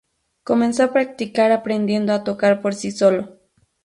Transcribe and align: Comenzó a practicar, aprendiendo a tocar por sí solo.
Comenzó 0.43 0.81
a 0.85 0.93
practicar, 0.93 1.51
aprendiendo 1.51 2.11
a 2.13 2.23
tocar 2.23 2.63
por 2.63 2.73
sí 2.73 2.89
solo. 2.89 3.37